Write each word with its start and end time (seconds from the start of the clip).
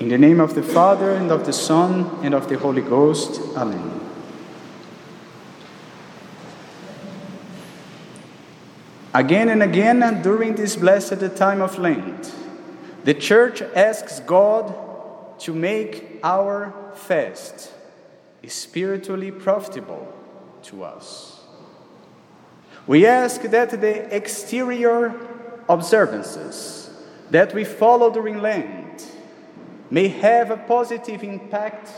In 0.00 0.08
the 0.08 0.18
name 0.18 0.38
of 0.38 0.54
the 0.54 0.62
Father, 0.62 1.10
and 1.10 1.32
of 1.32 1.44
the 1.44 1.52
Son, 1.52 2.20
and 2.22 2.32
of 2.32 2.48
the 2.48 2.56
Holy 2.56 2.82
Ghost. 2.82 3.40
Amen. 3.56 4.00
Again 9.12 9.48
and 9.48 9.60
again 9.60 10.22
during 10.22 10.54
this 10.54 10.76
blessed 10.76 11.36
time 11.36 11.60
of 11.60 11.80
Lent, 11.80 12.32
the 13.02 13.12
Church 13.12 13.60
asks 13.60 14.20
God 14.20 14.72
to 15.40 15.52
make 15.52 16.20
our 16.22 16.72
fast 16.94 17.72
spiritually 18.46 19.32
profitable 19.32 20.14
to 20.62 20.84
us. 20.84 21.40
We 22.86 23.04
ask 23.04 23.42
that 23.42 23.70
the 23.70 24.14
exterior 24.14 25.12
observances 25.68 26.88
that 27.32 27.52
we 27.52 27.64
follow 27.64 28.12
during 28.12 28.38
Lent 28.38 28.87
may 29.90 30.08
have 30.08 30.50
a 30.50 30.56
positive 30.56 31.22
impact 31.22 31.90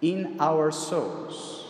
in 0.00 0.36
our 0.40 0.70
souls. 0.70 1.66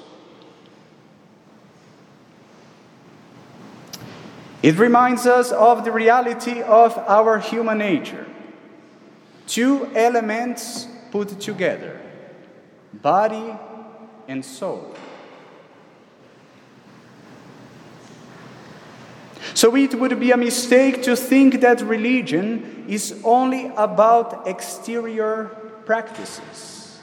It 4.62 4.78
reminds 4.78 5.26
us 5.26 5.52
of 5.52 5.84
the 5.84 5.92
reality 5.92 6.60
of 6.60 6.98
our 6.98 7.38
human 7.38 7.78
nature. 7.78 8.26
Two 9.46 9.88
elements 9.94 10.88
put 11.12 11.40
together 11.40 12.00
body 12.92 13.54
and 14.26 14.44
soul. 14.44 14.94
So 19.56 19.74
it 19.74 19.94
would 19.94 20.20
be 20.20 20.32
a 20.32 20.36
mistake 20.36 21.02
to 21.04 21.16
think 21.16 21.62
that 21.62 21.80
religion 21.80 22.84
is 22.86 23.18
only 23.24 23.72
about 23.74 24.46
exterior 24.46 25.46
practices, 25.86 27.00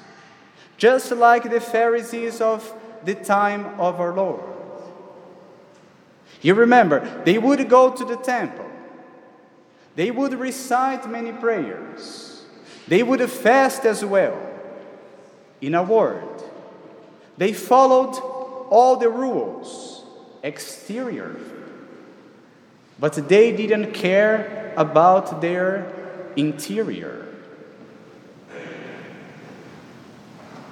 just 0.77 1.11
like 1.13 1.49
the 1.49 1.59
Pharisees 1.59 2.41
of 2.41 2.71
the 3.03 3.15
time 3.15 3.65
of 3.79 3.99
our 3.99 4.13
Lord. 4.13 4.43
You 6.43 6.53
remember, 6.53 7.23
they 7.25 7.39
would 7.39 7.67
go 7.67 7.89
to 7.89 8.05
the 8.05 8.17
temple, 8.17 8.69
they 9.95 10.11
would 10.11 10.35
recite 10.35 11.09
many 11.09 11.31
prayers, 11.31 12.45
they 12.87 13.01
would 13.01 13.27
fast 13.31 13.83
as 13.83 14.05
well. 14.05 14.37
In 15.59 15.73
a 15.73 15.81
word, 15.81 16.43
they 17.35 17.51
followed 17.51 18.13
all 18.69 18.95
the 18.97 19.09
rules, 19.09 20.05
exterior, 20.43 21.35
but 22.99 23.29
they 23.29 23.51
didn't 23.55 23.93
care 23.93 24.73
about 24.77 25.41
their 25.41 25.91
interior. 26.35 27.27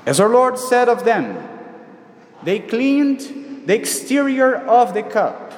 As 0.05 0.19
our 0.19 0.29
Lord 0.29 0.57
said 0.57 0.89
of 0.89 1.05
them, 1.05 1.47
they 2.43 2.59
cleaned 2.59 3.67
the 3.67 3.75
exterior 3.75 4.55
of 4.55 4.93
the 4.93 5.03
cup, 5.03 5.53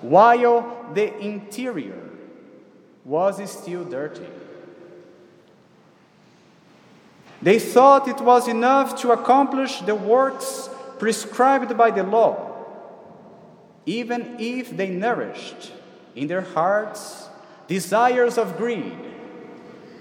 while 0.00 0.90
the 0.94 1.16
interior 1.18 2.10
was 3.04 3.50
still 3.50 3.84
dirty. 3.84 4.26
They 7.40 7.58
thought 7.58 8.08
it 8.08 8.20
was 8.20 8.46
enough 8.48 9.00
to 9.02 9.12
accomplish 9.12 9.80
the 9.80 9.94
works 9.94 10.68
prescribed 10.98 11.76
by 11.76 11.90
the 11.90 12.04
law, 12.04 12.51
even 13.86 14.36
if 14.38 14.76
they 14.76 14.88
nourished 14.88 15.72
in 16.14 16.28
their 16.28 16.42
hearts 16.42 17.28
desires 17.66 18.38
of 18.38 18.56
greed, 18.56 18.96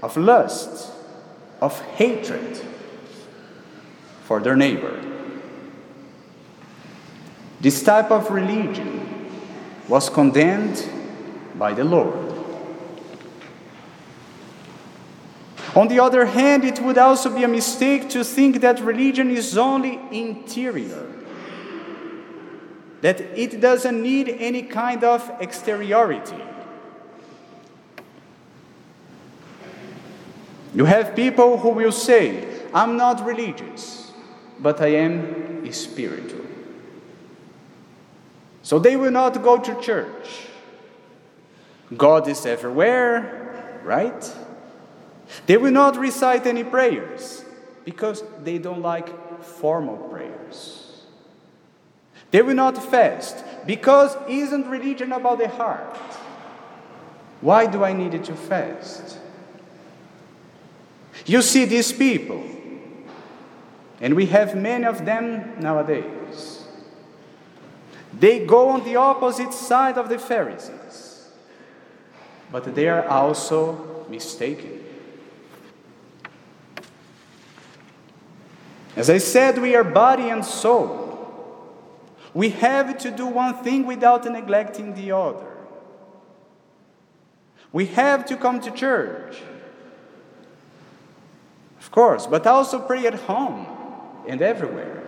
of 0.02 0.18
lust, 0.18 0.92
of 1.60 1.80
hatred 1.96 2.60
for 4.24 4.40
their 4.40 4.56
neighbor. 4.56 5.00
This 7.60 7.84
type 7.84 8.12
of 8.12 8.32
religion 8.32 9.30
was 9.88 10.10
condemned 10.10 10.88
by 11.56 11.74
the 11.74 11.84
Lord. 11.84 12.32
On 15.76 15.88
the 15.88 16.00
other 16.00 16.26
hand, 16.26 16.66
it 16.66 16.80
would 16.82 16.98
also 16.98 17.34
be 17.34 17.44
a 17.44 17.48
mistake 17.48 18.10
to 18.10 18.24
think 18.24 18.60
that 18.62 18.82
religion 18.82 19.30
is 19.30 19.58
only 19.58 20.00
interior, 20.12 21.08
that 23.02 23.20
it 23.20 23.60
doesn't 23.60 24.02
need 24.02 24.30
any 24.30 24.64
kind 24.64 25.04
of 25.04 25.30
exteriority. 25.42 26.42
You 30.74 30.86
have 30.86 31.16
people 31.16 31.58
who 31.58 31.70
will 31.70 31.92
say, 31.92 32.48
I'm 32.74 32.96
not 32.96 33.26
religious, 33.26 34.12
but 34.60 34.80
I 34.80 34.88
am 34.88 35.70
spiritual. 35.72 36.46
So 38.62 38.80
they 38.80 38.96
will 38.96 39.12
not 39.12 39.42
go 39.44 39.58
to 39.58 39.82
church. 39.82 40.48
God 41.98 42.28
is 42.28 42.46
everywhere, 42.46 43.82
right? 43.84 44.36
They 45.46 45.58
will 45.58 45.72
not 45.72 45.98
recite 45.98 46.46
any 46.46 46.64
prayers 46.64 47.44
because 47.84 48.24
they 48.44 48.58
don't 48.58 48.82
like 48.82 49.44
formal 49.44 49.98
prayers. 49.98 50.81
They 52.32 52.42
will 52.42 52.56
not 52.56 52.82
fast 52.82 53.44
because 53.66 54.16
isn't 54.28 54.68
religion 54.68 55.12
about 55.12 55.38
the 55.38 55.50
heart? 55.50 55.98
Why 57.42 57.66
do 57.66 57.84
I 57.84 57.94
need 57.94 58.24
to 58.24 58.34
fast? 58.34 59.18
You 61.26 61.42
see 61.42 61.66
these 61.66 61.92
people, 61.92 62.44
and 64.00 64.16
we 64.16 64.28
have 64.28 64.56
many 64.56 64.86
of 64.86 65.06
them 65.06 65.60
nowadays. 65.60 66.66
They 68.18 68.46
go 68.46 68.70
on 68.70 68.84
the 68.84 68.96
opposite 68.96 69.54
side 69.54 69.98
of 69.98 70.10
the 70.10 70.20
Pharisees, 70.20 71.30
but 72.52 72.76
they 72.76 72.88
are 72.88 73.08
also 73.08 74.06
mistaken. 74.10 74.84
As 78.96 79.10
I 79.10 79.18
said, 79.20 79.62
we 79.62 79.76
are 79.76 79.84
body 79.84 80.30
and 80.30 80.44
soul. 80.44 81.11
We 82.34 82.50
have 82.50 82.98
to 83.00 83.12
do 83.12 83.26
one 83.26 83.56
thing 83.64 83.86
without 83.86 84.26
neglecting 84.26 84.94
the 84.96 85.12
other. 85.12 85.58
We 87.74 87.86
have 87.88 88.26
to 88.26 88.36
come 88.36 88.60
to 88.62 88.72
church, 88.72 89.42
of 91.80 91.92
course, 91.92 92.28
but 92.28 92.46
also 92.46 92.80
pray 92.80 93.06
at 93.06 93.16
home 93.16 93.66
and 94.28 94.42
everywhere. 94.42 95.04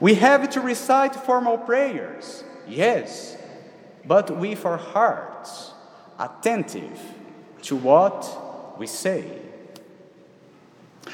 We 0.00 0.14
have 0.14 0.50
to 0.50 0.60
recite 0.60 1.14
formal 1.14 1.58
prayers, 1.58 2.42
yes, 2.68 3.36
but 4.04 4.36
with 4.36 4.64
our 4.64 4.76
hearts 4.76 5.72
attentive 6.18 7.00
to 7.62 7.76
what 7.76 8.78
we 8.78 8.86
say. 8.86 9.40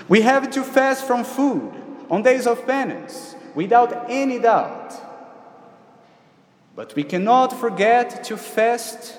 We 0.08 0.22
have 0.22 0.50
to 0.52 0.62
fast 0.62 1.06
from 1.06 1.24
food 1.24 1.72
on 2.10 2.22
days 2.22 2.46
of 2.46 2.66
penance 2.66 3.34
without 3.54 4.10
any 4.10 4.38
doubt. 4.38 4.94
But 6.76 6.94
we 6.94 7.04
cannot 7.04 7.52
forget 7.52 8.24
to 8.24 8.36
fast 8.36 9.18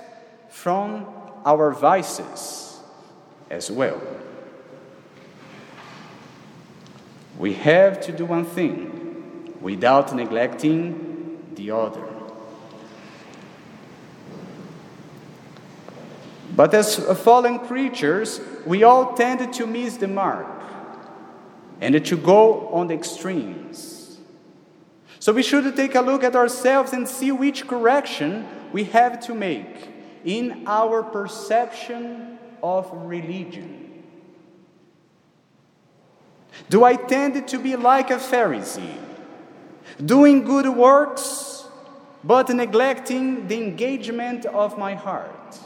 from 0.49 1.05
our 1.45 1.71
vices 1.71 2.79
as 3.49 3.69
well. 3.71 4.01
We 7.37 7.53
have 7.53 8.01
to 8.01 8.11
do 8.11 8.25
one 8.25 8.45
thing 8.45 9.53
without 9.61 10.15
neglecting 10.15 11.43
the 11.55 11.71
other. 11.71 12.07
But 16.55 16.73
as 16.73 16.97
fallen 17.23 17.59
creatures, 17.59 18.41
we 18.65 18.83
all 18.83 19.13
tend 19.13 19.53
to 19.53 19.65
miss 19.65 19.97
the 19.97 20.07
mark 20.07 20.47
and 21.79 22.05
to 22.05 22.17
go 22.17 22.67
on 22.69 22.87
the 22.87 22.93
extremes. 22.93 24.00
So 25.21 25.31
we 25.31 25.43
should 25.43 25.75
take 25.75 25.93
a 25.93 26.01
look 26.01 26.23
at 26.23 26.35
ourselves 26.35 26.93
and 26.93 27.07
see 27.07 27.31
which 27.31 27.67
correction 27.67 28.43
we 28.73 28.85
have 28.85 29.19
to 29.27 29.35
make 29.35 29.87
in 30.25 30.63
our 30.65 31.03
perception 31.03 32.39
of 32.63 32.89
religion. 32.91 34.03
Do 36.71 36.83
I 36.83 36.95
tend 36.95 37.47
to 37.47 37.59
be 37.59 37.75
like 37.75 38.09
a 38.09 38.15
Pharisee, 38.15 38.97
doing 40.03 40.43
good 40.43 40.67
works, 40.67 41.65
but 42.23 42.49
neglecting 42.49 43.47
the 43.47 43.61
engagement 43.61 44.47
of 44.47 44.75
my 44.79 44.95
heart? 44.95 45.59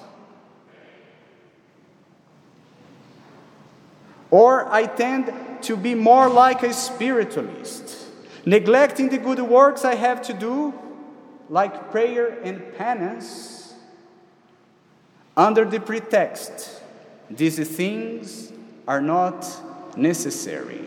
Or 4.29 4.69
I 4.69 4.85
tend 4.85 5.31
to 5.61 5.77
be 5.77 5.95
more 5.95 6.27
like 6.27 6.61
a 6.61 6.73
spiritualist, 6.73 8.04
neglecting 8.45 9.09
the 9.09 9.17
good 9.17 9.39
works 9.39 9.83
I 9.83 9.95
have 9.95 10.21
to 10.23 10.33
do, 10.33 10.73
like 11.49 11.91
prayer 11.91 12.39
and 12.43 12.75
penance, 12.75 13.73
under 15.35 15.65
the 15.65 15.79
pretext 15.79 16.81
these 17.29 17.57
things 17.67 18.51
are 18.87 19.01
not 19.01 19.97
necessary. 19.97 20.81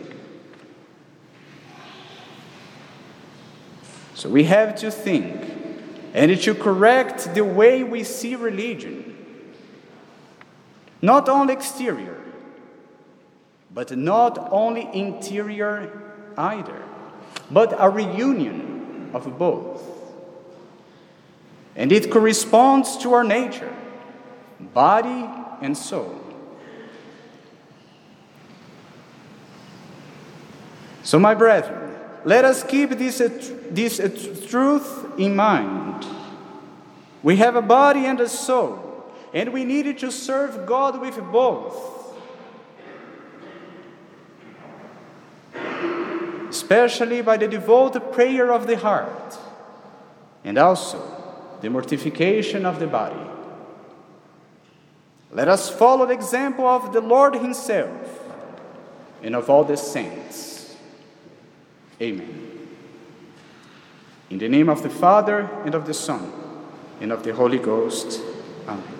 So 4.13 4.29
we 4.29 4.45
have 4.45 4.75
to 4.77 4.91
think 4.91 5.49
and 6.13 6.39
to 6.41 6.55
correct 6.55 7.33
the 7.35 7.43
way 7.43 7.83
we 7.83 8.03
see 8.03 8.35
religion. 8.35 9.15
Not 11.01 11.29
only 11.29 11.53
exterior, 11.53 12.21
but 13.73 13.95
not 13.95 14.49
only 14.51 14.89
interior 14.93 16.13
either, 16.37 16.83
but 17.51 17.75
a 17.77 17.89
reunion 17.89 19.11
of 19.13 19.37
both. 19.37 19.83
And 21.75 21.91
it 21.91 22.11
corresponds 22.11 22.97
to 22.97 23.13
our 23.13 23.23
nature, 23.23 23.73
body 24.59 25.25
and 25.61 25.77
soul. 25.77 26.19
So, 31.03 31.17
my 31.17 31.33
brethren, 31.33 31.95
let 32.25 32.45
us 32.45 32.63
keep 32.63 32.91
this, 32.91 33.17
this 33.71 34.45
truth 34.47 35.05
in 35.17 35.35
mind. 35.35 36.05
We 37.23 37.37
have 37.37 37.55
a 37.55 37.61
body 37.61 38.05
and 38.05 38.19
a 38.19 38.29
soul, 38.29 39.11
and 39.33 39.51
we 39.51 39.63
need 39.63 39.97
to 39.99 40.11
serve 40.11 40.65
God 40.65 41.01
with 41.01 41.17
both. 41.31 41.98
Especially 46.69 47.23
by 47.23 47.35
the 47.35 47.47
devoted 47.47 48.11
prayer 48.11 48.53
of 48.53 48.67
the 48.67 48.77
heart, 48.77 49.39
and 50.43 50.55
also 50.55 51.01
the 51.61 51.69
mortification 51.69 52.63
of 52.63 52.77
the 52.77 52.85
body. 52.85 53.19
Let 55.31 55.47
us 55.47 55.67
follow 55.67 56.05
the 56.05 56.13
example 56.13 56.67
of 56.67 56.93
the 56.93 57.01
Lord 57.01 57.33
Himself 57.33 58.21
and 59.23 59.35
of 59.35 59.49
all 59.49 59.63
the 59.63 59.77
saints. 59.77 60.77
Amen. 61.99 62.67
In 64.29 64.37
the 64.37 64.47
name 64.47 64.69
of 64.69 64.83
the 64.83 64.91
Father, 64.91 65.49
and 65.65 65.73
of 65.73 65.87
the 65.87 65.93
Son, 65.95 66.31
and 67.01 67.11
of 67.11 67.23
the 67.23 67.33
Holy 67.33 67.57
Ghost. 67.57 68.21
Amen. 68.67 68.98